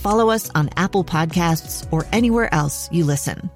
follow 0.00 0.30
us 0.30 0.50
on 0.54 0.70
Apple 0.76 1.04
Podcasts, 1.04 1.86
or 1.92 2.06
anywhere 2.12 2.52
else 2.52 2.88
you 2.90 3.04
listen. 3.04 3.50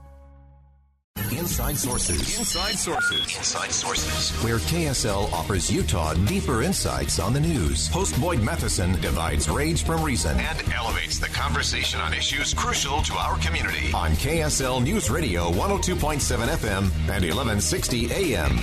Inside 1.44 1.76
Sources. 1.76 2.38
Inside 2.38 2.74
Sources. 2.74 3.36
Inside 3.36 3.70
Sources. 3.70 4.30
Where 4.42 4.56
KSL 4.56 5.32
offers 5.32 5.70
Utah 5.70 6.14
deeper 6.14 6.62
insights 6.62 7.18
on 7.18 7.32
the 7.32 7.40
news. 7.40 7.88
Host 7.88 8.18
Boyd 8.20 8.40
Matheson 8.42 9.00
divides 9.00 9.48
rage 9.48 9.84
from 9.84 10.02
reason 10.02 10.38
and 10.38 10.72
elevates 10.72 11.18
the 11.18 11.28
conversation 11.28 12.00
on 12.00 12.14
issues 12.14 12.54
crucial 12.54 13.02
to 13.02 13.14
our 13.14 13.38
community. 13.38 13.92
On 13.92 14.12
KSL 14.12 14.82
News 14.82 15.10
Radio 15.10 15.50
102.7 15.52 16.48
FM 16.48 16.82
and 16.82 17.24
1160 17.24 18.10
AM. 18.12 18.58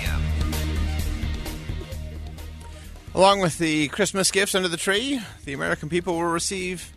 Along 3.14 3.42
with 3.42 3.58
the 3.58 3.90
Christmas 3.90 4.32
gifts 4.32 4.56
under 4.56 4.70
the 4.70 4.78
tree, 4.78 5.22
the 5.46 5.54
American 5.54 5.88
people 5.88 6.16
will 6.16 6.24
receive 6.24 6.92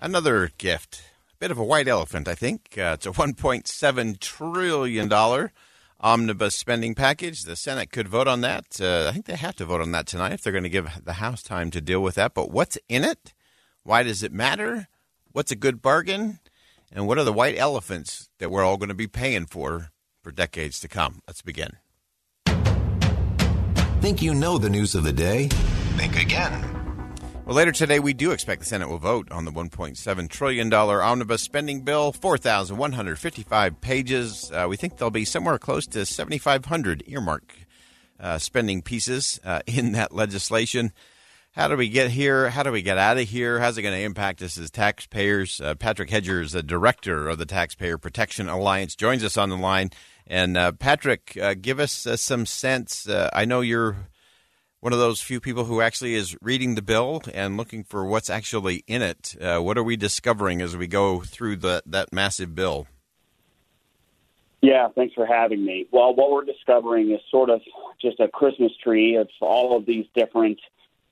another 0.00 0.50
gift. 0.58 1.02
A 1.32 1.36
bit 1.38 1.50
of 1.50 1.58
a 1.58 1.64
white 1.64 1.88
elephant, 1.88 2.28
I 2.28 2.34
think. 2.34 2.74
Uh, 2.76 2.94
it's 2.94 3.06
a 3.06 3.10
$1.7 3.10 4.20
trillion 4.20 5.50
omnibus 6.00 6.54
spending 6.54 6.94
package. 6.94 7.42
The 7.42 7.56
Senate 7.56 7.90
could 7.90 8.08
vote 8.08 8.28
on 8.28 8.40
that. 8.42 8.80
Uh, 8.80 9.06
I 9.08 9.12
think 9.12 9.26
they 9.26 9.36
have 9.36 9.56
to 9.56 9.64
vote 9.64 9.80
on 9.80 9.92
that 9.92 10.06
tonight 10.06 10.32
if 10.32 10.42
they're 10.42 10.52
going 10.52 10.64
to 10.64 10.70
give 10.70 10.88
the 11.04 11.14
House 11.14 11.42
time 11.42 11.70
to 11.72 11.80
deal 11.80 12.00
with 12.00 12.14
that. 12.16 12.34
But 12.34 12.50
what's 12.50 12.78
in 12.88 13.04
it? 13.04 13.32
Why 13.82 14.02
does 14.02 14.22
it 14.22 14.32
matter? 14.32 14.88
What's 15.32 15.52
a 15.52 15.56
good 15.56 15.82
bargain? 15.82 16.40
And 16.92 17.06
what 17.06 17.18
are 17.18 17.24
the 17.24 17.32
white 17.32 17.58
elephants 17.58 18.28
that 18.38 18.50
we're 18.50 18.64
all 18.64 18.76
going 18.76 18.88
to 18.88 18.94
be 18.94 19.08
paying 19.08 19.46
for 19.46 19.90
for 20.22 20.30
decades 20.30 20.80
to 20.80 20.88
come? 20.88 21.20
Let's 21.26 21.42
begin. 21.42 21.72
Think 24.00 24.22
you 24.22 24.34
know 24.34 24.58
the 24.58 24.70
news 24.70 24.94
of 24.94 25.04
the 25.04 25.12
day? 25.12 25.48
Think 25.96 26.20
again. 26.20 26.75
Well, 27.46 27.54
later 27.54 27.70
today, 27.70 28.00
we 28.00 28.12
do 28.12 28.32
expect 28.32 28.62
the 28.62 28.66
Senate 28.66 28.88
will 28.88 28.98
vote 28.98 29.30
on 29.30 29.44
the 29.44 29.52
$1.7 29.52 30.28
trillion 30.28 30.74
omnibus 30.74 31.42
spending 31.42 31.82
bill, 31.82 32.10
4,155 32.10 33.80
pages. 33.80 34.50
Uh, 34.52 34.66
we 34.68 34.76
think 34.76 34.96
there'll 34.96 35.12
be 35.12 35.24
somewhere 35.24 35.56
close 35.56 35.86
to 35.86 36.04
7,500 36.04 37.04
earmark 37.06 37.54
uh, 38.18 38.38
spending 38.38 38.82
pieces 38.82 39.38
uh, 39.44 39.60
in 39.68 39.92
that 39.92 40.12
legislation. 40.12 40.90
How 41.52 41.68
do 41.68 41.76
we 41.76 41.88
get 41.88 42.10
here? 42.10 42.50
How 42.50 42.64
do 42.64 42.72
we 42.72 42.82
get 42.82 42.98
out 42.98 43.16
of 43.16 43.28
here? 43.28 43.60
How's 43.60 43.78
it 43.78 43.82
going 43.82 43.94
to 43.94 44.04
impact 44.04 44.42
us 44.42 44.58
as 44.58 44.72
taxpayers? 44.72 45.60
Uh, 45.60 45.76
Patrick 45.76 46.12
is 46.12 46.50
the 46.50 46.64
director 46.64 47.28
of 47.28 47.38
the 47.38 47.46
Taxpayer 47.46 47.96
Protection 47.96 48.48
Alliance, 48.48 48.96
joins 48.96 49.22
us 49.22 49.36
on 49.36 49.50
the 49.50 49.56
line. 49.56 49.92
And 50.26 50.56
uh, 50.56 50.72
Patrick, 50.72 51.38
uh, 51.40 51.54
give 51.54 51.78
us 51.78 52.08
some 52.16 52.44
sense. 52.44 53.08
I 53.08 53.44
know 53.44 53.60
you're 53.60 54.08
one 54.86 54.92
of 54.92 55.00
those 55.00 55.20
few 55.20 55.40
people 55.40 55.64
who 55.64 55.80
actually 55.80 56.14
is 56.14 56.36
reading 56.40 56.76
the 56.76 56.80
bill 56.80 57.20
and 57.34 57.56
looking 57.56 57.82
for 57.82 58.04
what's 58.06 58.30
actually 58.30 58.84
in 58.86 59.02
it. 59.02 59.34
Uh, 59.40 59.58
what 59.58 59.76
are 59.76 59.82
we 59.82 59.96
discovering 59.96 60.62
as 60.62 60.76
we 60.76 60.86
go 60.86 61.18
through 61.22 61.56
the, 61.56 61.82
that 61.84 62.12
massive 62.12 62.54
bill? 62.54 62.86
Yeah, 64.60 64.86
thanks 64.94 65.12
for 65.12 65.26
having 65.26 65.64
me. 65.64 65.88
Well, 65.90 66.14
what 66.14 66.30
we're 66.30 66.44
discovering 66.44 67.10
is 67.10 67.18
sort 67.32 67.50
of 67.50 67.62
just 68.00 68.20
a 68.20 68.28
Christmas 68.28 68.70
tree 68.80 69.16
of 69.16 69.28
all 69.40 69.76
of 69.76 69.86
these 69.86 70.06
different 70.14 70.60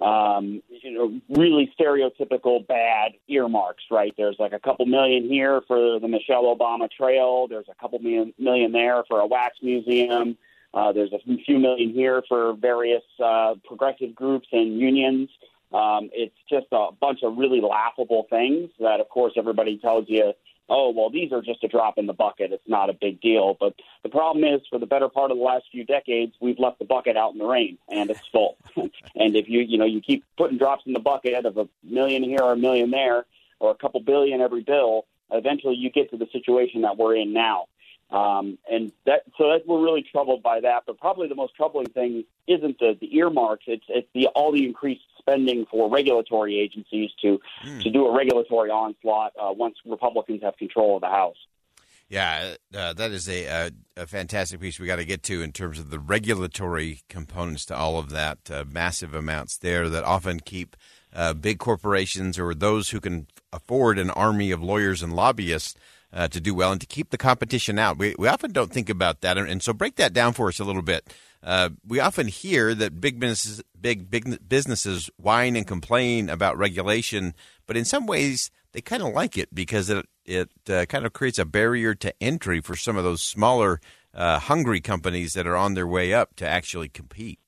um, 0.01 0.63
you 0.69 0.93
know, 0.93 1.21
really 1.29 1.73
stereotypical 1.77 2.65
bad 2.65 3.15
earmarks, 3.27 3.83
right? 3.91 4.15
There's 4.17 4.37
like 4.39 4.53
a 4.53 4.61
couple 4.61 4.87
million 4.87 5.29
here 5.29 5.63
for 5.67 5.99
the 5.99 6.07
Michelle 6.07 6.45
Obama 6.45 6.89
Trail. 6.89 7.49
There's 7.49 7.69
a 7.69 7.75
couple 7.81 7.99
million, 7.99 8.34
million 8.39 8.71
there 8.71 9.03
for 9.09 9.19
a 9.19 9.27
wax 9.27 9.57
museum. 9.63 10.37
Uh, 10.75 10.93
there's 10.93 11.12
a 11.12 11.19
few 11.45 11.59
million 11.59 11.93
here 11.93 12.23
for 12.29 12.55
various 12.55 13.03
uh, 13.23 13.55
progressive 13.65 14.15
groups 14.15 14.49
and 14.53 14.79
unions. 14.81 15.31
Um, 15.73 16.11
it's 16.12 16.35
just 16.51 16.67
a 16.73 16.89
bunch 17.01 17.21
of 17.23 17.37
really 17.37 17.61
laughable 17.61 18.27
things 18.29 18.71
that, 18.81 19.01
of 19.01 19.09
course, 19.09 19.34
everybody 19.37 19.79
tells 19.79 20.07
you 20.09 20.33
oh, 20.69 20.91
well, 20.91 21.11
these 21.11 21.33
are 21.33 21.43
just 21.43 21.63
a 21.65 21.69
drop 21.69 21.99
in 21.99 22.07
the 22.07 22.13
bucket. 22.13 22.53
It's 22.53 22.69
not 22.69 22.91
a 22.91 22.95
big 22.95 23.21
deal. 23.21 23.57
But 23.59 23.75
the 24.03 24.09
problem 24.09 24.45
is, 24.45 24.63
for 24.71 24.79
the 24.79 24.87
better 24.87 25.09
part 25.09 25.31
of 25.31 25.37
the 25.37 25.43
last 25.43 25.65
few 25.71 25.84
decades, 25.84 26.34
we've 26.41 26.59
left 26.59 26.79
the 26.79 26.84
bucket 26.84 27.17
out 27.17 27.33
in 27.33 27.39
the 27.39 27.45
rain, 27.45 27.79
and 27.89 28.11
it's 28.11 28.27
full. 28.33 28.57
and 28.77 28.91
if 29.37 29.49
you, 29.49 29.61
you 29.61 29.79
know, 29.79 29.84
you 29.84 30.01
keep 30.01 30.25
putting 30.37 30.59
drops 30.59 30.84
in 30.87 30.93
the 30.93 31.01
bucket 31.01 31.45
of 31.45 31.57
a 31.59 31.69
million 31.83 32.23
here 32.23 32.41
or 32.41 32.53
a 32.53 32.57
million 32.57 32.91
there, 32.91 33.27
or 33.61 33.71
a 33.71 33.75
couple 33.75 34.01
billion 34.01 34.41
every 34.41 34.63
bill, 34.63 35.07
eventually 35.31 35.75
you 35.75 35.91
get 35.91 36.11
to 36.11 36.17
the 36.17 36.27
situation 36.33 36.83
that 36.83 36.97
we're 36.97 37.17
in 37.17 37.33
now. 37.33 37.67
Um, 38.10 38.59
and 38.70 38.92
that, 39.06 39.22
so 39.37 39.50
that 39.50 39.66
we're 39.66 39.82
really 39.82 40.03
troubled 40.03 40.42
by 40.42 40.60
that. 40.60 40.84
But 40.87 40.98
probably 40.98 41.26
the 41.28 41.34
most 41.34 41.54
troubling 41.54 41.87
thing 41.87 42.25
isn't 42.47 42.78
the, 42.78 42.97
the 43.00 43.16
earmarks; 43.16 43.65
it's 43.66 43.84
it's 43.88 44.09
the 44.15 44.26
all 44.28 44.53
the 44.53 44.65
increased 44.65 45.03
spending 45.19 45.66
for 45.70 45.91
regulatory 45.91 46.60
agencies 46.60 47.10
to 47.22 47.41
mm. 47.65 47.82
to 47.82 47.91
do 47.91 48.06
a 48.06 48.16
regulatory 48.16 48.70
onslaught 48.70 49.32
uh, 49.41 49.53
once 49.53 49.76
Republicans 49.87 50.42
have 50.42 50.56
control 50.56 50.97
of 50.97 51.00
the 51.00 51.09
House. 51.09 51.37
Yeah, 52.09 52.54
uh, 52.76 52.92
that 52.92 53.10
is 53.12 53.28
a, 53.28 53.44
a, 53.47 53.70
a, 53.97 54.06
fantastic 54.06 54.60
piece 54.60 54.78
we 54.78 54.86
got 54.86 54.97
to 54.97 55.06
get 55.06 55.22
to 55.25 55.42
in 55.42 55.53
terms 55.53 55.78
of 55.78 55.88
the 55.88 55.98
regulatory 55.98 57.00
components 57.09 57.65
to 57.66 57.76
all 57.76 57.98
of 57.98 58.10
that. 58.10 58.38
Uh, 58.50 58.65
massive 58.69 59.15
amounts 59.15 59.56
there 59.56 59.88
that 59.88 60.04
often 60.04 60.41
keep 60.41 60.76
uh, 61.15 61.32
big 61.32 61.59
corporations 61.59 62.38
or 62.38 62.54
those 62.54 62.91
who 62.91 63.00
can 63.00 63.26
afford 63.53 63.98
an 63.98 64.10
army 64.10 64.50
of 64.50 64.62
lawyers 64.62 65.03
and 65.03 65.16
lobbyists 65.16 65.75
uh, 66.15 66.29
to 66.29 66.41
do 66.41 66.55
well 66.55 66.73
and 66.73 66.81
to 66.81 66.87
keep 66.87 67.11
the 67.11 67.19
competition 67.19 67.79
out. 67.79 67.99
We, 67.99 68.15
we 68.19 68.29
often 68.29 68.53
don't 68.53 68.73
think 68.73 68.89
about 68.89 69.21
that. 69.23 69.37
And, 69.37 69.63
so 69.63 69.73
break 69.73 69.97
that 69.97 70.13
down 70.13 70.33
for 70.33 70.49
us 70.49 70.61
a 70.61 70.65
little 70.65 70.83
bit. 70.83 71.13
Uh, 71.43 71.71
we 71.87 72.01
often 72.01 72.29
hear 72.29 72.75
that 72.75 73.01
big 73.01 73.21
businesses, 73.21 73.63
big 73.79 74.11
big 74.11 74.49
businesses 74.49 75.11
whine 75.17 75.57
and 75.57 75.67
complain 75.67 76.31
about 76.31 76.57
regulation, 76.57 77.35
but 77.67 77.77
in 77.77 77.85
some 77.85 78.07
ways 78.07 78.51
they 78.73 78.81
kind 78.81 79.03
of 79.03 79.13
like 79.13 79.37
it 79.37 79.55
because 79.55 79.91
it 79.91 80.07
it 80.25 80.51
uh, 80.71 80.87
kind 80.87 81.05
of 81.05 81.13
creates 81.13 81.39
a 81.39 81.45
barrier 81.45 81.95
to 81.95 82.15
entry 82.23 82.63
for 82.63 82.77
some 82.77 82.97
of 82.97 83.05
those 83.05 83.23
smaller, 83.23 83.79
uh, 84.15 84.39
hungry 84.39 84.81
companies 84.81 85.35
that 85.35 85.47
are 85.47 85.57
on 85.57 85.75
their 85.75 85.87
way 85.87 86.15
up 86.15 86.35
to 86.37 86.49
actually 86.49 86.89
compete. 86.89 87.39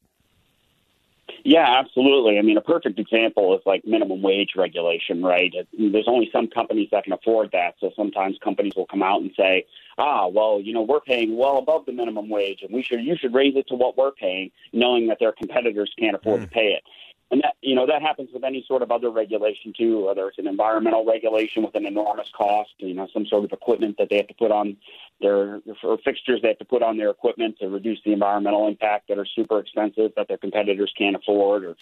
Yeah, 1.49 1.79
absolutely. 1.79 2.41
I 2.41 2.43
mean, 2.43 2.57
a 2.57 2.61
perfect 2.61 2.99
example 2.99 3.55
is 3.55 3.61
like 3.65 3.87
minimum 3.87 4.21
wage 4.21 4.55
regulation, 4.57 5.23
right? 5.23 5.55
There's 5.79 6.09
only 6.09 6.29
some 6.33 6.49
companies 6.49 6.89
that 6.91 7.05
can 7.05 7.13
afford 7.13 7.51
that. 7.53 7.77
So 7.79 7.93
sometimes 7.95 8.37
companies 8.43 8.73
will 8.75 8.87
come 8.87 9.01
out 9.01 9.21
and 9.21 9.31
say, 9.37 9.65
ah, 9.97 10.27
well, 10.27 10.61
you 10.61 10.73
know, 10.73 10.83
we're 10.83 10.99
paying 10.99 11.37
well 11.37 11.59
above 11.59 11.87
the 11.87 11.93
minimum 11.93 12.29
wage 12.29 12.63
and 12.63 12.75
we 12.75 12.83
should, 12.83 13.01
you 13.01 13.17
should 13.17 13.33
raise 13.33 13.55
it 13.55 13.69
to 13.69 13.77
what 13.77 13.97
we're 13.97 14.11
paying, 14.11 14.51
knowing 14.73 15.07
that 15.07 15.19
their 15.21 15.31
competitors 15.31 15.95
can't 15.97 16.17
afford 16.17 16.41
mm. 16.41 16.45
to 16.47 16.51
pay 16.51 16.73
it. 16.73 16.83
And 17.31 17.41
that, 17.43 17.57
you 17.61 17.75
know, 17.75 17.87
that 17.87 18.03
happens 18.03 18.31
with 18.33 18.45
any 18.45 18.65
sort 18.69 18.83
of 18.83 18.93
other 18.93 19.11
regulation 19.11 19.73
too, 19.77 20.07
whether 20.07 20.29
it's 20.29 20.39
an 20.39 20.47
environmental 20.47 21.05
regulation 21.05 21.65
with 21.65 21.75
an 21.75 21.85
enormous 21.85 22.29
cost, 22.37 22.71
you 22.79 22.95
know, 22.95 23.09
some 23.13 23.27
sort 23.27 23.45
of 23.45 23.53
equipment 23.53 23.97
that 23.99 24.09
they 24.11 24.17
have 24.19 24.29
to 24.29 24.35
put 24.35 24.53
on 24.53 24.77
their 25.21 25.61
or 25.83 25.99
fixtures 26.05 26.41
they 26.41 26.49
have 26.49 26.59
to 26.59 26.65
put 26.65 26.85
on 26.85 26.97
their 26.97 27.11
equipment 27.11 27.57
to 27.59 27.69
reduce 27.69 27.99
the 28.05 28.13
environmental 28.13 28.69
impact 28.69 29.09
that 29.09 29.19
are 29.19 29.27
super 29.27 29.59
expensive 29.59 30.13
that 30.17 30.29
their 30.29 30.39
competitors 30.39 30.93
can't 30.97 31.17
afford, 31.17 31.65
or 31.65 31.77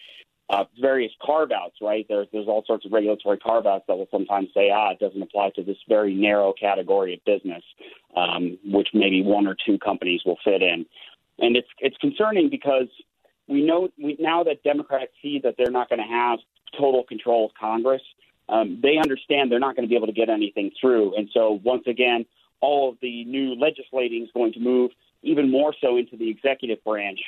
uh, 0.48 0.64
various 0.80 1.12
carve 1.22 1.52
outs, 1.52 1.76
right? 1.82 2.06
There's 2.08 2.28
there's 2.32 2.48
all 2.48 2.64
sorts 2.66 2.86
of 2.86 2.92
regulatory 2.92 3.38
carve 3.38 3.66
outs 3.66 3.84
that 3.88 3.96
will 3.96 4.08
sometimes 4.10 4.48
say, 4.54 4.70
ah, 4.70 4.92
it 4.92 4.98
doesn't 4.98 5.20
apply 5.20 5.50
to 5.56 5.62
this 5.62 5.78
very 5.88 6.14
narrow 6.14 6.54
category 6.58 7.14
of 7.14 7.24
business, 7.24 7.62
um, 8.16 8.58
which 8.64 8.88
maybe 8.94 9.22
one 9.22 9.46
or 9.46 9.56
two 9.66 9.78
companies 9.78 10.22
will 10.24 10.38
fit 10.42 10.62
in. 10.62 10.86
And 11.38 11.56
it's 11.56 11.68
it's 11.80 11.96
concerning 11.98 12.48
because 12.48 12.88
we 13.48 13.62
know 13.62 13.88
we, 13.98 14.16
now 14.18 14.44
that 14.44 14.62
Democrats 14.62 15.12
see 15.22 15.40
that 15.42 15.54
they're 15.56 15.70
not 15.70 15.88
going 15.88 16.00
to 16.00 16.08
have 16.08 16.38
total 16.78 17.04
control 17.04 17.46
of 17.46 17.52
Congress. 17.58 18.02
Um, 18.48 18.80
they 18.82 18.98
understand 18.98 19.50
they're 19.50 19.58
not 19.58 19.74
going 19.74 19.88
to 19.88 19.88
be 19.88 19.96
able 19.96 20.08
to 20.08 20.12
get 20.12 20.28
anything 20.28 20.70
through, 20.78 21.16
and 21.16 21.30
so 21.32 21.60
once 21.64 21.84
again, 21.86 22.26
all 22.60 22.90
of 22.90 22.96
the 23.00 23.24
new 23.24 23.54
legislating 23.54 24.22
is 24.22 24.30
going 24.34 24.52
to 24.52 24.60
move 24.60 24.90
even 25.22 25.50
more 25.50 25.74
so 25.80 25.96
into 25.96 26.16
the 26.16 26.28
executive 26.28 26.82
branch. 26.84 27.20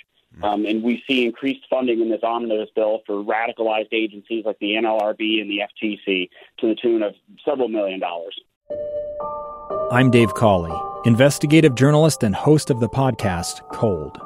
Um, 0.42 0.66
and 0.66 0.82
we 0.82 1.02
see 1.08 1.24
increased 1.24 1.64
funding 1.70 2.00
in 2.00 2.10
this 2.10 2.22
omnibus 2.22 2.68
bill 2.74 3.00
for 3.06 3.24
radicalized 3.24 3.92
agencies 3.92 4.44
like 4.44 4.58
the 4.58 4.72
NLRB 4.72 5.40
and 5.40 5.50
the 5.50 5.60
FTC 5.60 6.28
to 6.58 6.68
the 6.68 6.74
tune 6.74 7.02
of 7.02 7.14
several 7.44 7.68
million 7.68 8.00
dollars. 8.00 8.38
I'm 9.90 10.10
Dave 10.10 10.34
Cawley, 10.34 10.78
investigative 11.06 11.74
journalist 11.74 12.22
and 12.22 12.34
host 12.34 12.70
of 12.70 12.80
the 12.80 12.88
podcast 12.88 13.66
Cold. 13.72 14.25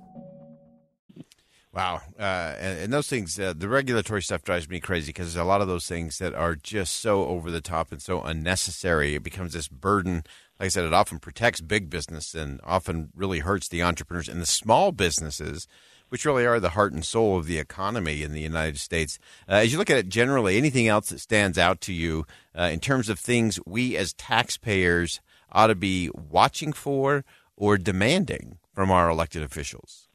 Wow. 1.73 2.01
Uh, 2.19 2.55
and, 2.59 2.79
and, 2.79 2.93
those 2.93 3.07
things, 3.07 3.39
uh, 3.39 3.53
the 3.55 3.69
regulatory 3.69 4.21
stuff 4.21 4.43
drives 4.43 4.67
me 4.67 4.81
crazy 4.81 5.07
because 5.07 5.33
there's 5.33 5.41
a 5.41 5.47
lot 5.47 5.61
of 5.61 5.69
those 5.69 5.87
things 5.87 6.17
that 6.17 6.33
are 6.33 6.55
just 6.55 6.99
so 6.99 7.25
over 7.25 7.49
the 7.49 7.61
top 7.61 7.93
and 7.93 8.01
so 8.01 8.21
unnecessary. 8.21 9.15
It 9.15 9.23
becomes 9.23 9.53
this 9.53 9.69
burden. 9.69 10.23
Like 10.59 10.65
I 10.65 10.67
said, 10.67 10.83
it 10.83 10.93
often 10.93 11.19
protects 11.19 11.61
big 11.61 11.89
business 11.89 12.35
and 12.35 12.59
often 12.65 13.09
really 13.15 13.39
hurts 13.39 13.69
the 13.69 13.83
entrepreneurs 13.83 14.27
and 14.27 14.41
the 14.41 14.45
small 14.45 14.91
businesses 14.91 15.65
which 16.09 16.25
really 16.25 16.45
are 16.45 16.59
the 16.59 16.71
heart 16.71 16.91
and 16.91 17.05
soul 17.05 17.37
of 17.37 17.45
the 17.45 17.57
economy 17.57 18.21
in 18.21 18.33
the 18.33 18.41
United 18.41 18.77
States. 18.77 19.17
Uh, 19.47 19.53
as 19.53 19.71
you 19.71 19.77
look 19.77 19.89
at 19.89 19.95
it 19.95 20.09
generally, 20.09 20.57
anything 20.57 20.89
else 20.89 21.07
that 21.07 21.19
stands 21.19 21.57
out 21.57 21.79
to 21.79 21.93
you 21.93 22.25
uh, 22.53 22.63
in 22.63 22.81
terms 22.81 23.07
of 23.07 23.17
things 23.17 23.61
we 23.65 23.95
as 23.95 24.11
taxpayers 24.15 25.21
ought 25.53 25.67
to 25.67 25.75
be 25.75 26.09
watching 26.13 26.73
for 26.73 27.23
or 27.55 27.77
demanding 27.77 28.57
from 28.73 28.91
our 28.91 29.09
elected 29.09 29.41
officials? 29.41 30.09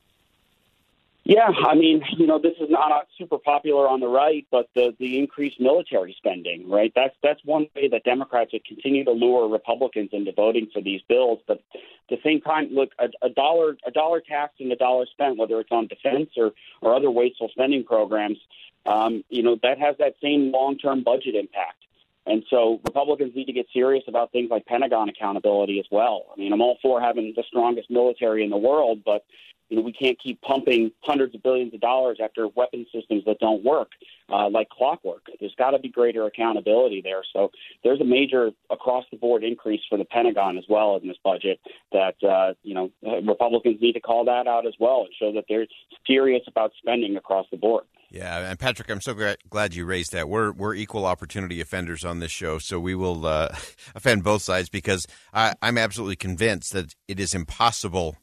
Yeah, 1.29 1.49
I 1.49 1.75
mean, 1.75 2.05
you 2.17 2.25
know, 2.25 2.39
this 2.39 2.55
is 2.61 2.71
not 2.71 3.09
super 3.19 3.37
popular 3.37 3.89
on 3.89 3.99
the 3.99 4.07
right, 4.07 4.47
but 4.53 4.69
the 4.77 4.95
the 5.01 5.19
increased 5.19 5.61
military 5.61 6.15
spending, 6.17 6.71
right? 6.71 6.93
That's 6.95 7.17
that's 7.21 7.41
one 7.45 7.67
way 7.75 7.89
that 7.89 8.05
Democrats 8.05 8.53
would 8.53 8.65
continue 8.65 9.05
to 9.05 9.11
lure 9.11 9.49
Republicans 9.49 10.11
into 10.13 10.31
voting 10.31 10.69
for 10.73 10.81
these 10.81 11.01
bills. 11.09 11.41
But 11.49 11.65
at 11.75 11.81
the 12.11 12.19
same 12.25 12.41
time, 12.43 12.69
look, 12.71 12.91
a, 13.01 13.09
a 13.27 13.29
dollar 13.29 13.77
a 13.85 13.91
dollar 13.91 14.21
taxed 14.21 14.61
and 14.61 14.71
a 14.71 14.77
dollar 14.77 15.05
spent, 15.07 15.37
whether 15.37 15.59
it's 15.59 15.73
on 15.73 15.89
defense 15.89 16.31
or 16.37 16.53
or 16.81 16.95
other 16.95 17.11
wasteful 17.11 17.49
spending 17.49 17.83
programs, 17.83 18.39
um, 18.87 19.25
you 19.29 19.43
know, 19.43 19.59
that 19.65 19.81
has 19.81 19.97
that 19.99 20.15
same 20.23 20.53
long 20.53 20.79
term 20.79 21.03
budget 21.03 21.35
impact. 21.35 21.83
And 22.25 22.45
so 22.51 22.81
Republicans 22.85 23.35
need 23.35 23.47
to 23.47 23.53
get 23.53 23.67
serious 23.73 24.05
about 24.07 24.31
things 24.31 24.51
like 24.51 24.67
Pentagon 24.67 25.09
accountability 25.09 25.81
as 25.81 25.87
well. 25.91 26.27
I 26.33 26.39
mean, 26.39 26.53
I'm 26.53 26.61
all 26.61 26.77
for 26.83 27.01
having 27.01 27.33
the 27.35 27.45
strongest 27.49 27.91
military 27.91 28.45
in 28.45 28.51
the 28.51 28.57
world, 28.57 29.03
but 29.05 29.25
you 29.69 29.77
know, 29.77 29.83
we 29.83 29.93
can't 29.93 30.19
keep 30.21 30.41
pumping 30.43 30.93
hundreds 31.03 31.35
of 31.35 31.43
billions 31.43 31.75
of 31.75 31.81
dollars 31.81 32.19
after 32.23 32.49
weapon 32.49 32.87
systems 32.95 33.25
that 33.27 33.39
don't 33.41 33.65
work 33.65 33.91
uh, 34.31 34.49
like 34.49 34.69
clockwork. 34.69 35.27
There's 35.41 35.55
got 35.57 35.71
to 35.71 35.79
be 35.79 35.89
greater 35.89 36.25
accountability 36.27 37.01
there. 37.03 37.23
So 37.33 37.51
there's 37.83 38.01
a 38.01 38.05
major 38.05 38.51
across 38.71 39.05
the 39.11 39.17
board 39.17 39.45
increase 39.45 39.81
for 39.89 39.99
the 39.99 40.05
Pentagon 40.05 40.57
as 40.57 40.65
well 40.69 40.97
in 40.97 41.09
this 41.09 41.17
budget 41.25 41.61
that, 41.93 42.15
uh, 42.23 42.55
you 42.63 42.75
know, 42.75 42.91
Republicans 43.27 43.81
need 43.81 43.93
to 43.93 44.01
call 44.01 44.25
that 44.27 44.47
out 44.47 44.67
as 44.67 44.75
well 44.79 45.05
and 45.05 45.15
show 45.19 45.33
that 45.33 45.45
they're 45.49 45.67
serious 46.07 46.43
about 46.47 46.73
spending 46.79 47.17
across 47.17 47.47
the 47.51 47.57
board. 47.57 47.85
Yeah, 48.09 48.51
and 48.51 48.59
Patrick, 48.59 48.89
I'm 48.89 49.01
so 49.01 49.35
glad 49.51 49.75
you 49.75 49.85
raised 49.85 50.13
that. 50.13 50.29
We're 50.29 50.53
we're 50.53 50.75
equal 50.75 51.07
opportunity 51.07 51.61
offenders 51.61 52.05
on 52.05 52.21
this 52.21 52.31
show, 52.31 52.59
so 52.59 52.79
we 52.79 52.95
will 52.95 53.27
uh, 53.27 53.49
offend 53.97 54.23
both 54.23 54.43
sides 54.43 54.69
because 54.69 55.07
I, 55.35 55.55
I'm 55.61 55.77
absolutely 55.77 56.15
convinced 56.15 56.73
that 56.73 56.95
it 57.09 57.19
is 57.19 57.35
impossible 57.35 58.17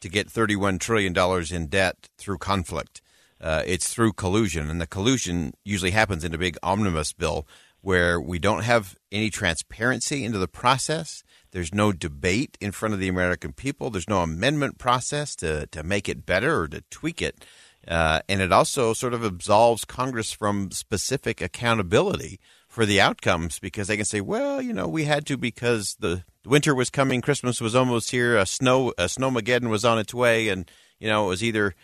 to 0.00 0.08
get 0.08 0.28
$31 0.28 0.80
trillion 0.80 1.16
in 1.50 1.66
debt 1.66 2.08
through 2.18 2.38
conflict. 2.38 3.00
Uh, 3.40 3.62
it's 3.66 3.92
through 3.92 4.12
collusion, 4.12 4.68
and 4.68 4.80
the 4.80 4.86
collusion 4.86 5.54
usually 5.64 5.92
happens 5.92 6.24
in 6.24 6.34
a 6.34 6.38
big 6.38 6.56
omnibus 6.62 7.12
bill 7.12 7.46
where 7.80 8.20
we 8.20 8.38
don't 8.38 8.64
have 8.64 8.96
any 9.12 9.30
transparency 9.30 10.24
into 10.24 10.38
the 10.38 10.48
process. 10.48 11.22
There's 11.52 11.72
no 11.72 11.92
debate 11.92 12.58
in 12.60 12.72
front 12.72 12.94
of 12.94 13.00
the 13.00 13.08
American 13.08 13.52
people. 13.52 13.90
There's 13.90 14.08
no 14.08 14.22
amendment 14.22 14.78
process 14.78 15.36
to, 15.36 15.66
to 15.68 15.82
make 15.82 16.08
it 16.08 16.26
better 16.26 16.62
or 16.62 16.68
to 16.68 16.82
tweak 16.90 17.22
it. 17.22 17.44
Uh, 17.86 18.20
and 18.28 18.42
it 18.42 18.52
also 18.52 18.92
sort 18.92 19.14
of 19.14 19.24
absolves 19.24 19.84
Congress 19.84 20.32
from 20.32 20.70
specific 20.72 21.40
accountability 21.40 22.40
for 22.78 22.86
the 22.86 23.00
outcomes 23.00 23.58
because 23.58 23.88
they 23.88 23.96
can 23.96 24.04
say, 24.04 24.20
well, 24.20 24.62
you 24.62 24.72
know, 24.72 24.86
we 24.86 25.02
had 25.02 25.26
to 25.26 25.36
because 25.36 25.96
the 25.98 26.22
winter 26.46 26.76
was 26.76 26.90
coming, 26.90 27.20
Christmas 27.20 27.60
was 27.60 27.74
almost 27.74 28.12
here, 28.12 28.36
a 28.36 28.46
snow 28.46 28.90
a 28.90 29.06
snowmageddon 29.06 29.68
was 29.68 29.84
on 29.84 29.98
its 29.98 30.14
way, 30.14 30.48
and 30.48 30.70
you 31.00 31.08
know 31.08 31.24
it 31.24 31.28
was 31.28 31.42
either 31.42 31.74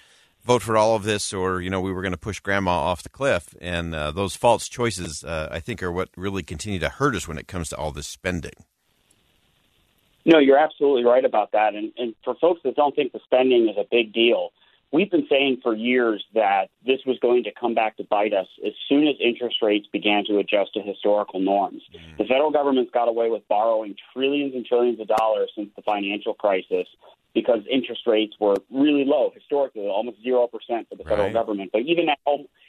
vote 0.45 0.63
for 0.63 0.77
all 0.77 0.95
of 0.95 1.03
this 1.03 1.33
or 1.33 1.61
you 1.61 1.69
know 1.69 1.81
we 1.81 1.91
were 1.91 2.01
going 2.01 2.13
to 2.13 2.17
push 2.17 2.39
grandma 2.39 2.71
off 2.71 3.03
the 3.03 3.09
cliff. 3.09 3.57
And 3.61 3.93
uh, 3.93 4.13
those 4.13 4.37
false 4.37 4.69
choices, 4.69 5.25
uh, 5.25 5.49
I 5.51 5.59
think, 5.59 5.83
are 5.83 5.91
what 5.91 6.11
really 6.17 6.45
continue 6.45 6.79
to 6.79 6.89
hurt 6.89 7.17
us 7.17 7.27
when 7.27 7.39
it 7.39 7.49
comes 7.49 7.71
to 7.71 7.77
all 7.77 7.91
this 7.91 8.07
spending. 8.07 8.55
No, 10.25 10.39
you're 10.39 10.59
absolutely 10.59 11.03
right 11.03 11.25
about 11.25 11.51
that. 11.51 11.75
And, 11.75 11.93
and 11.99 12.15
for 12.23 12.37
folks 12.37 12.61
that 12.63 12.77
don't 12.77 12.95
think 12.95 13.11
the 13.11 13.21
spending 13.25 13.69
is 13.69 13.77
a 13.77 13.85
big 13.91 14.13
deal, 14.13 14.53
we've 14.95 15.11
been 15.11 15.27
saying 15.29 15.59
for 15.61 15.75
years 15.75 16.25
that 16.35 16.71
this 16.87 17.01
was 17.05 17.19
going 17.21 17.43
to 17.43 17.51
come 17.59 17.75
back 17.75 17.97
to 17.97 18.05
bite 18.05 18.33
us 18.33 18.47
as 18.65 18.73
soon 18.89 19.09
as 19.09 19.17
interest 19.21 19.57
rates 19.61 19.89
began 19.93 20.25
to 20.25 20.39
adjust 20.39 20.73
to 20.75 20.81
historical 20.81 21.41
norms. 21.41 21.83
Mm. 21.93 22.19
The 22.19 22.25
federal 22.25 22.53
government's 22.53 22.93
got 22.93 23.09
away 23.09 23.29
with 23.29 23.47
borrowing 23.49 23.97
trillions 24.13 24.55
and 24.55 24.65
trillions 24.65 25.01
of 25.01 25.09
dollars 25.09 25.51
since 25.57 25.71
the 25.75 25.83
financial 25.83 26.33
crisis 26.33 26.87
because 27.35 27.61
interest 27.69 28.03
rates 28.07 28.37
were 28.39 28.55
really 28.71 29.05
low 29.05 29.33
historically, 29.35 29.83
almost 29.83 30.23
zero 30.23 30.47
percent 30.47 30.89
for 30.89 30.95
the 30.95 31.03
federal 31.03 31.27
right. 31.27 31.33
government. 31.33 31.71
But 31.73 31.83
even 31.83 32.09
at 32.09 32.19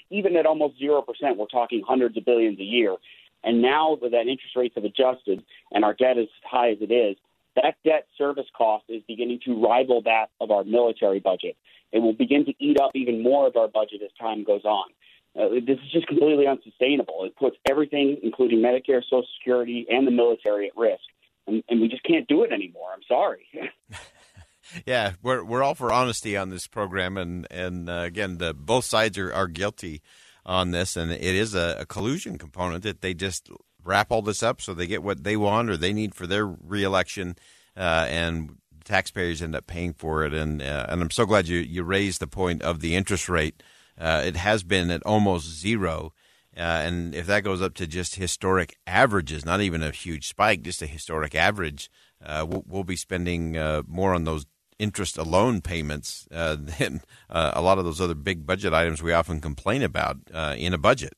even 0.10 0.36
at 0.36 0.48
almost 0.48 0.80
zero 0.80 1.04
percent, 1.04 1.38
we're 1.38 1.45
talking 1.45 1.83
hundreds 1.88 2.18
of 2.18 2.25
billions 2.25 2.60
a 2.60 2.63
year. 2.63 2.95
And 3.44 3.62
now 3.62 3.95
that 4.01 4.13
interest 4.13 4.56
rates 4.56 4.74
have 4.74 4.83
adjusted 4.83 5.44
and 5.72 5.86
our 5.86 5.94
debt 5.94 6.18
is 6.18 6.25
as 6.25 6.50
high 6.50 6.72
as 6.72 6.77
it 6.81 6.92
is, 6.92 7.16
that 7.56 7.75
debt 7.84 8.07
service 8.18 8.46
cost 8.57 8.86
is 8.90 9.02
beginning 9.07 9.40
to 9.46 9.62
rival 9.66 10.02
that 10.04 10.28
of 10.40 10.52
our 10.52 10.63
military 10.63 11.19
budget. 11.19 11.56
It 11.92 12.00
will 12.00 12.13
begin 12.13 12.46
to 12.46 12.54
eat 12.60 12.80
up 12.80 12.92
even 12.94 13.24
more 13.24 13.48
of 13.48 13.56
our 13.56 13.68
budget 13.68 14.02
as 14.04 14.12
time 14.19 14.44
goes 14.44 14.66
on. 14.66 14.90
Uh, 15.38 15.50
this 15.66 15.78
is 15.84 15.92
just 15.92 16.07
completely 16.07 16.48
unsustainable. 16.48 17.25
It 17.25 17.36
puts 17.36 17.58
everything, 17.70 18.18
including 18.24 18.60
Medicare, 18.60 19.01
Social 19.03 19.27
Security, 19.39 19.86
and 19.89 20.08
the 20.08 20.12
military 20.12 20.68
at 20.68 20.77
risk. 20.77 21.03
And, 21.48 21.63
and 21.70 21.82
we 21.82 21.89
just 21.89 22.03
can't 22.03 22.27
do 22.27 22.44
it 22.44 22.51
anymore. 22.51 22.89
I'm 22.94 23.03
sorry. 23.08 23.46
yeah, 24.86 25.13
we're 25.22 25.44
we're 25.44 25.62
all 25.62 25.75
for 25.75 25.91
honesty 25.91 26.36
on 26.38 26.50
this 26.50 26.68
program, 26.68 27.18
and 27.18 27.48
and 27.51 27.89
uh, 27.89 28.03
again, 28.06 28.38
the 28.38 28.53
both 28.53 28.86
sides 28.86 29.18
are, 29.18 29.32
are 29.32 29.48
guilty 29.48 30.01
on 30.46 30.72
this, 30.72 30.96
and 30.96 31.12
it 31.12 31.22
is 31.22 31.53
a, 31.53 31.77
a 31.80 31.86
collusion 31.86 32.38
component 32.38 32.84
that 32.84 33.01
they 33.01 33.13
just 33.13 33.50
wrap 33.86 34.12
all 34.12 34.22
this 34.22 34.44
up 34.44 34.60
so 34.60 34.74
they 34.74 34.88
get 34.88 35.04
what 35.04 35.24
they 35.24 35.38
want 35.38 35.70
or 35.70 35.77
they 35.77 35.94
need 35.94 36.13
for 36.13 36.27
their 36.27 36.46
reelection, 36.46 37.38
uh, 37.77 38.08
and 38.10 38.58
taxpayers 38.84 39.42
end 39.42 39.56
up 39.56 39.68
paying 39.68 39.94
for 39.94 40.24
it. 40.25 40.34
And 40.34 40.62
uh, 40.62 40.88
and 40.89 41.01
I'm 41.01 41.12
so 41.12 41.25
glad 41.25 41.48
you 41.48 41.60
you 41.60 41.84
raised 41.84 42.20
the 42.20 42.27
point 42.27 42.62
of 42.62 42.80
the 42.80 42.96
interest 42.96 43.30
rate. 43.30 43.62
Uh, 43.98 44.24
it 44.25 44.36
has 44.36 44.63
been 44.63 44.92
at 44.92 45.04
almost 45.04 45.48
zero. 45.48 46.13
Uh, 46.58 46.62
and 46.62 47.13
if 47.13 47.27
that 47.27 47.44
goes 47.44 47.62
up 47.62 47.74
to 47.74 47.86
just 47.86 48.15
historic 48.15 48.77
averages, 48.88 49.44
not 49.44 49.60
even 49.60 49.84
a 49.84 49.92
huge 49.92 50.30
spike, 50.30 50.62
just 50.62 50.82
a 50.82 50.88
historic 50.88 51.36
average, 51.36 51.92
uh, 52.25 52.46
we'll, 52.48 52.63
we'll, 52.65 52.84
be 52.86 52.96
spending 52.96 53.58
uh, 53.58 53.82
more 53.86 54.13
on 54.13 54.24
those 54.24 54.46
interest 54.80 55.18
alone 55.18 55.60
payments 55.60 56.25
than 56.32 57.01
a 57.30 57.62
lot 57.62 57.77
of 57.77 57.84
those 57.84 58.00
other 58.00 58.15
big 58.15 58.46
budget 58.46 58.74
items 58.74 59.04
we 59.04 59.12
often 59.12 59.42
complain 59.42 59.82
about 59.82 60.18
in 60.58 60.74
a 60.74 60.77
budget. 60.77 61.13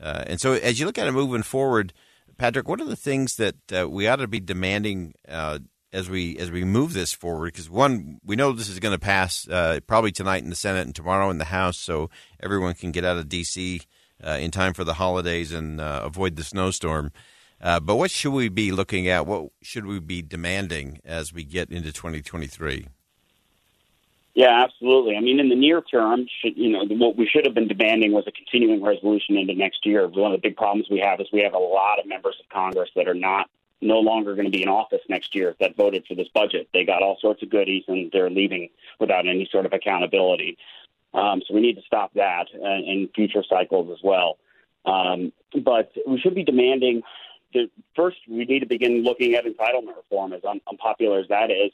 and 0.00 0.40
so, 0.40 0.54
as 0.54 0.80
you 0.80 0.86
look 0.86 0.98
at 0.98 1.06
it 1.06 1.12
moving 1.12 1.44
forward, 1.44 1.92
Patrick, 2.40 2.70
what 2.70 2.80
are 2.80 2.86
the 2.86 2.96
things 2.96 3.36
that 3.36 3.56
uh, 3.70 3.86
we 3.86 4.08
ought 4.08 4.16
to 4.16 4.26
be 4.26 4.40
demanding 4.40 5.12
uh, 5.28 5.58
as 5.92 6.08
we 6.08 6.38
as 6.38 6.50
we 6.50 6.64
move 6.64 6.94
this 6.94 7.12
forward? 7.12 7.52
Because 7.52 7.68
one, 7.68 8.18
we 8.24 8.34
know 8.34 8.52
this 8.52 8.70
is 8.70 8.78
going 8.78 8.94
to 8.94 8.98
pass 8.98 9.46
uh, 9.46 9.80
probably 9.86 10.10
tonight 10.10 10.42
in 10.42 10.48
the 10.48 10.56
Senate 10.56 10.86
and 10.86 10.94
tomorrow 10.94 11.28
in 11.28 11.36
the 11.36 11.44
House, 11.44 11.76
so 11.76 12.08
everyone 12.42 12.72
can 12.72 12.92
get 12.92 13.04
out 13.04 13.18
of 13.18 13.28
D.C. 13.28 13.82
Uh, 14.24 14.38
in 14.40 14.50
time 14.50 14.72
for 14.72 14.84
the 14.84 14.94
holidays 14.94 15.52
and 15.52 15.82
uh, 15.82 16.00
avoid 16.02 16.36
the 16.36 16.42
snowstorm. 16.42 17.12
Uh, 17.60 17.78
but 17.78 17.96
what 17.96 18.10
should 18.10 18.32
we 18.32 18.48
be 18.48 18.72
looking 18.72 19.06
at? 19.06 19.26
What 19.26 19.50
should 19.60 19.84
we 19.84 20.00
be 20.00 20.22
demanding 20.22 20.98
as 21.04 21.34
we 21.34 21.44
get 21.44 21.70
into 21.70 21.92
2023? 21.92 22.86
Yeah, 24.34 24.62
absolutely. 24.64 25.16
I 25.16 25.20
mean, 25.20 25.40
in 25.40 25.48
the 25.48 25.56
near 25.56 25.82
term, 25.82 26.26
should, 26.40 26.56
you 26.56 26.70
know, 26.70 26.84
what 26.84 27.16
we 27.16 27.26
should 27.26 27.44
have 27.44 27.54
been 27.54 27.66
demanding 27.66 28.12
was 28.12 28.24
a 28.28 28.32
continuing 28.32 28.82
resolution 28.82 29.36
into 29.36 29.54
next 29.54 29.84
year. 29.84 30.06
One 30.06 30.32
of 30.32 30.40
the 30.40 30.48
big 30.48 30.56
problems 30.56 30.86
we 30.88 31.00
have 31.00 31.20
is 31.20 31.26
we 31.32 31.42
have 31.42 31.54
a 31.54 31.58
lot 31.58 31.98
of 31.98 32.06
members 32.06 32.36
of 32.40 32.48
Congress 32.48 32.90
that 32.94 33.08
are 33.08 33.14
not 33.14 33.50
no 33.80 33.98
longer 33.98 34.34
going 34.34 34.44
to 34.44 34.50
be 34.50 34.62
in 34.62 34.68
office 34.68 35.00
next 35.08 35.34
year 35.34 35.56
that 35.58 35.76
voted 35.76 36.04
for 36.06 36.14
this 36.14 36.28
budget. 36.34 36.68
They 36.72 36.84
got 36.84 37.02
all 37.02 37.16
sorts 37.20 37.42
of 37.42 37.50
goodies 37.50 37.84
and 37.88 38.10
they're 38.12 38.30
leaving 38.30 38.68
without 38.98 39.26
any 39.26 39.48
sort 39.50 39.66
of 39.66 39.72
accountability. 39.72 40.58
Um, 41.14 41.42
so 41.46 41.54
we 41.54 41.60
need 41.60 41.74
to 41.74 41.82
stop 41.82 42.12
that 42.14 42.46
uh, 42.54 42.66
in 42.66 43.08
future 43.14 43.42
cycles 43.48 43.90
as 43.90 43.98
well. 44.04 44.38
Um, 44.84 45.32
but 45.64 45.92
we 46.06 46.20
should 46.20 46.34
be 46.34 46.44
demanding. 46.44 47.02
The, 47.52 47.68
first, 47.96 48.18
we 48.28 48.44
need 48.44 48.60
to 48.60 48.66
begin 48.66 49.02
looking 49.02 49.34
at 49.34 49.44
entitlement 49.44 49.96
reform, 49.96 50.32
as 50.32 50.44
un, 50.44 50.60
unpopular 50.68 51.18
as 51.18 51.28
that 51.28 51.50
is. 51.50 51.72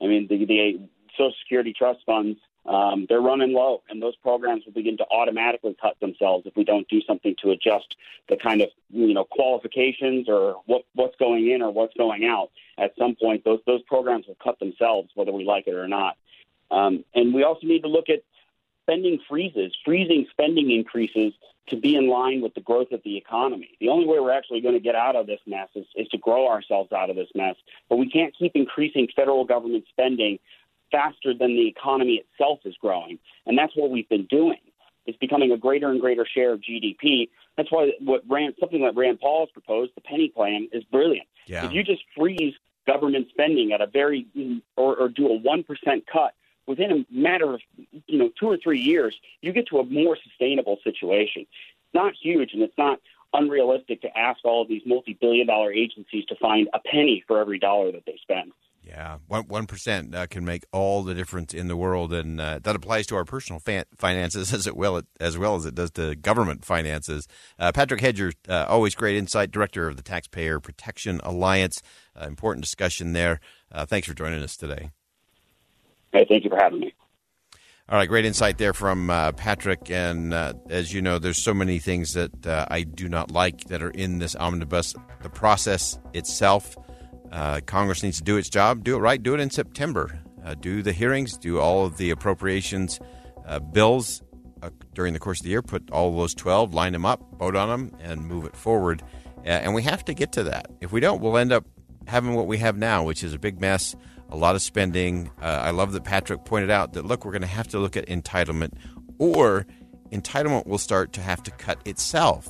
I 0.00 0.06
mean, 0.06 0.26
the, 0.28 0.44
the 0.46 0.80
Social 1.18 1.34
Security 1.42 1.74
trust 1.76 2.00
funds 2.06 2.38
um, 2.68 3.06
they're 3.08 3.20
running 3.20 3.54
low, 3.54 3.82
and 3.88 4.02
those 4.02 4.14
programs 4.16 4.64
will 4.66 4.74
begin 4.74 4.98
to 4.98 5.06
automatically 5.10 5.74
cut 5.80 5.98
themselves 6.00 6.46
if 6.46 6.54
we 6.54 6.64
don't 6.64 6.86
do 6.88 7.00
something 7.06 7.34
to 7.42 7.50
adjust 7.50 7.96
the 8.28 8.36
kind 8.36 8.60
of 8.60 8.68
you 8.90 9.14
know 9.14 9.24
qualifications 9.24 10.28
or 10.28 10.60
what 10.66 10.84
what's 10.94 11.16
going 11.16 11.50
in 11.50 11.62
or 11.62 11.70
what's 11.72 11.94
going 11.94 12.26
out. 12.26 12.50
At 12.76 12.92
some 12.98 13.16
point, 13.16 13.42
those 13.44 13.60
those 13.66 13.82
programs 13.82 14.26
will 14.26 14.36
cut 14.42 14.58
themselves, 14.58 15.10
whether 15.14 15.32
we 15.32 15.44
like 15.44 15.66
it 15.66 15.74
or 15.74 15.88
not. 15.88 16.18
Um, 16.70 17.04
and 17.14 17.32
we 17.32 17.42
also 17.42 17.66
need 17.66 17.82
to 17.82 17.88
look 17.88 18.10
at 18.10 18.22
spending 18.82 19.18
freezes, 19.26 19.72
freezing 19.82 20.26
spending 20.30 20.70
increases 20.70 21.32
to 21.68 21.76
be 21.76 21.96
in 21.96 22.08
line 22.08 22.42
with 22.42 22.52
the 22.54 22.60
growth 22.60 22.92
of 22.92 23.00
the 23.02 23.16
economy. 23.16 23.76
The 23.80 23.88
only 23.88 24.06
way 24.06 24.20
we're 24.20 24.32
actually 24.32 24.60
going 24.60 24.74
to 24.74 24.80
get 24.80 24.94
out 24.94 25.16
of 25.16 25.26
this 25.26 25.40
mess 25.46 25.68
is, 25.74 25.86
is 25.94 26.08
to 26.08 26.18
grow 26.18 26.48
ourselves 26.48 26.92
out 26.92 27.08
of 27.10 27.16
this 27.16 27.28
mess. 27.34 27.56
But 27.88 27.96
we 27.96 28.10
can't 28.10 28.34
keep 28.38 28.52
increasing 28.54 29.08
federal 29.14 29.44
government 29.44 29.84
spending 29.90 30.38
faster 30.90 31.34
than 31.34 31.56
the 31.56 31.66
economy 31.66 32.22
itself 32.24 32.60
is 32.64 32.74
growing. 32.80 33.18
And 33.46 33.56
that's 33.58 33.76
what 33.76 33.90
we've 33.90 34.08
been 34.08 34.26
doing. 34.26 34.58
It's 35.06 35.18
becoming 35.18 35.52
a 35.52 35.56
greater 35.56 35.90
and 35.90 36.00
greater 36.00 36.26
share 36.26 36.52
of 36.52 36.60
GDP. 36.60 37.30
That's 37.56 37.72
why 37.72 37.92
what 38.00 38.22
Rand, 38.28 38.54
something 38.60 38.82
that 38.82 38.94
Rand 38.94 39.20
Paul 39.20 39.46
has 39.46 39.50
proposed, 39.50 39.92
the 39.94 40.02
penny 40.02 40.28
plan, 40.28 40.68
is 40.70 40.84
brilliant. 40.84 41.26
Yeah. 41.46 41.64
If 41.64 41.72
you 41.72 41.82
just 41.82 42.02
freeze 42.16 42.54
government 42.86 43.28
spending 43.30 43.72
at 43.72 43.80
a 43.80 43.86
very 43.86 44.26
or, 44.76 44.96
or 44.96 45.08
do 45.08 45.28
a 45.28 45.38
one 45.38 45.62
percent 45.62 46.04
cut 46.12 46.34
within 46.66 46.92
a 46.92 47.06
matter 47.10 47.54
of 47.54 47.60
you 48.06 48.18
know 48.18 48.30
two 48.38 48.46
or 48.46 48.58
three 48.62 48.80
years, 48.80 49.16
you 49.40 49.52
get 49.52 49.66
to 49.68 49.78
a 49.78 49.84
more 49.84 50.16
sustainable 50.22 50.78
situation. 50.84 51.42
It's 51.42 51.94
not 51.94 52.12
huge, 52.22 52.50
and 52.52 52.62
it's 52.62 52.76
not 52.76 53.00
unrealistic 53.32 54.02
to 54.02 54.16
ask 54.16 54.44
all 54.44 54.62
of 54.62 54.68
these 54.68 54.82
multi-billion-dollar 54.86 55.72
agencies 55.72 56.24
to 56.26 56.36
find 56.36 56.68
a 56.72 56.78
penny 56.78 57.24
for 57.26 57.40
every 57.40 57.58
dollar 57.58 57.92
that 57.92 58.04
they 58.06 58.18
spend. 58.22 58.52
Yeah, 58.88 59.18
one 59.26 59.66
percent 59.66 60.14
uh, 60.14 60.26
can 60.26 60.46
make 60.46 60.64
all 60.72 61.02
the 61.02 61.14
difference 61.14 61.52
in 61.52 61.68
the 61.68 61.76
world, 61.76 62.10
and 62.10 62.40
uh, 62.40 62.58
that 62.62 62.74
applies 62.74 63.06
to 63.08 63.16
our 63.16 63.26
personal 63.26 63.60
fa- 63.60 63.84
finances 63.98 64.54
as 64.66 64.72
well 64.72 65.02
as 65.20 65.36
well 65.36 65.56
as 65.56 65.66
it 65.66 65.74
does 65.74 65.90
to 65.92 66.14
government 66.14 66.64
finances. 66.64 67.28
Uh, 67.58 67.70
Patrick 67.70 68.00
Hedger, 68.00 68.32
uh, 68.48 68.64
always 68.66 68.94
great 68.94 69.16
insight, 69.16 69.50
director 69.50 69.88
of 69.88 69.96
the 69.98 70.02
Taxpayer 70.02 70.58
Protection 70.58 71.20
Alliance. 71.22 71.82
Uh, 72.18 72.26
important 72.26 72.64
discussion 72.64 73.12
there. 73.12 73.40
Uh, 73.70 73.84
thanks 73.84 74.08
for 74.08 74.14
joining 74.14 74.42
us 74.42 74.56
today. 74.56 74.90
Hey, 76.12 76.24
thank 76.26 76.44
you 76.44 76.50
for 76.50 76.56
having 76.58 76.80
me. 76.80 76.94
All 77.90 77.98
right, 77.98 78.08
great 78.08 78.24
insight 78.24 78.56
there 78.56 78.72
from 78.72 79.08
Patrick. 79.36 79.90
And 79.90 80.34
as 80.34 80.92
you 80.92 81.02
know, 81.02 81.18
there's 81.18 81.38
so 81.42 81.54
many 81.54 81.78
things 81.78 82.14
that 82.14 82.66
I 82.70 82.82
do 82.82 83.08
not 83.08 83.30
like 83.30 83.64
that 83.64 83.82
are 83.82 83.90
in 83.90 84.18
this 84.18 84.34
omnibus. 84.36 84.94
The 85.22 85.30
process 85.30 85.98
itself. 86.14 86.76
Uh, 87.30 87.60
Congress 87.66 88.02
needs 88.02 88.18
to 88.18 88.24
do 88.24 88.36
its 88.36 88.48
job, 88.48 88.84
do 88.84 88.96
it 88.96 89.00
right, 89.00 89.22
do 89.22 89.34
it 89.34 89.40
in 89.40 89.50
September. 89.50 90.20
Uh, 90.44 90.54
do 90.54 90.82
the 90.82 90.92
hearings, 90.92 91.36
do 91.36 91.58
all 91.58 91.84
of 91.84 91.96
the 91.98 92.10
appropriations 92.10 93.00
uh, 93.46 93.58
bills 93.58 94.22
uh, 94.62 94.70
during 94.94 95.12
the 95.12 95.18
course 95.18 95.40
of 95.40 95.44
the 95.44 95.50
year, 95.50 95.62
put 95.62 95.90
all 95.90 96.16
those 96.16 96.34
12, 96.34 96.72
line 96.74 96.92
them 96.92 97.04
up, 97.04 97.22
vote 97.38 97.56
on 97.56 97.68
them, 97.68 98.00
and 98.00 98.26
move 98.26 98.44
it 98.44 98.56
forward. 98.56 99.02
Uh, 99.38 99.48
and 99.48 99.74
we 99.74 99.82
have 99.82 100.04
to 100.04 100.14
get 100.14 100.32
to 100.32 100.42
that. 100.44 100.70
If 100.80 100.92
we 100.92 101.00
don't, 101.00 101.20
we'll 101.20 101.36
end 101.36 101.52
up 101.52 101.64
having 102.06 102.34
what 102.34 102.46
we 102.46 102.58
have 102.58 102.76
now, 102.76 103.04
which 103.04 103.22
is 103.22 103.34
a 103.34 103.38
big 103.38 103.60
mess, 103.60 103.94
a 104.30 104.36
lot 104.36 104.54
of 104.54 104.62
spending. 104.62 105.30
Uh, 105.40 105.44
I 105.44 105.70
love 105.70 105.92
that 105.92 106.04
Patrick 106.04 106.44
pointed 106.44 106.70
out 106.70 106.94
that, 106.94 107.04
look, 107.04 107.24
we're 107.24 107.32
going 107.32 107.42
to 107.42 107.48
have 107.48 107.68
to 107.68 107.78
look 107.78 107.96
at 107.96 108.06
entitlement, 108.06 108.72
or 109.18 109.66
entitlement 110.10 110.66
will 110.66 110.78
start 110.78 111.12
to 111.14 111.20
have 111.20 111.42
to 111.44 111.50
cut 111.50 111.78
itself. 111.86 112.48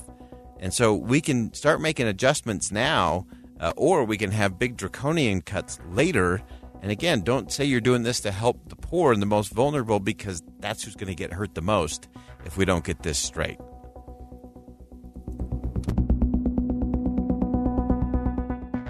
And 0.61 0.73
so 0.75 0.94
we 0.94 1.20
can 1.20 1.52
start 1.54 1.80
making 1.80 2.06
adjustments 2.06 2.73
now 2.73 3.26
uh, 3.61 3.73
or 3.77 4.05
we 4.05 4.17
can 4.17 4.31
have 4.31 4.59
big 4.59 4.77
draconian 4.77 5.43
cuts 5.43 5.79
later. 5.91 6.43
And 6.81 6.91
again, 6.91 7.23
don't 7.23 7.50
say 7.50 7.65
you're 7.65 7.81
doing 7.81 8.03
this 8.03 8.21
to 8.21 8.31
help 8.31 8.69
the 8.69 8.77
poor 8.77 9.12
and 9.12 9.21
the 9.21 9.27
most 9.27 9.50
vulnerable 9.53 10.00
because 10.00 10.43
that's 10.61 10.85
who's 10.85 10.95
going 10.95 11.09
to 11.09 11.15
get 11.15 11.33
hurt 11.33 11.55
the 11.55 11.62
most 11.62 12.09
if 12.45 12.57
we 12.57 12.65
don't 12.65 12.85
get 12.85 13.03
this 13.03 13.19
straight. 13.19 13.59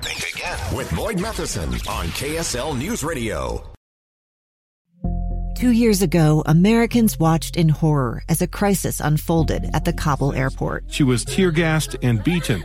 Think 0.03 0.35
again 0.35 0.77
with 0.77 0.95
Boyd 0.95 1.21
Matheson 1.21 1.71
on 1.89 2.07
KSL 2.09 2.79
News 2.79 3.03
Radio. 3.03 3.65
Two 5.59 5.73
years 5.73 6.03
ago, 6.03 6.45
Americans 6.47 7.19
watched 7.19 7.57
in 7.57 7.69
horror 7.69 8.23
as 8.29 8.41
a 8.41 8.47
crisis 8.47 9.01
unfolded 9.01 9.69
at 9.75 9.85
the 9.85 9.93
Kabul 9.93 10.33
airport. 10.33 10.85
She 10.87 11.03
was 11.03 11.25
tear 11.25 11.51
gassed 11.51 11.97
and 12.01 12.23
beaten. 12.23 12.65